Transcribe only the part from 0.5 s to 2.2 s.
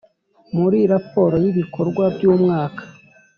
muri raporo y’ibikorwa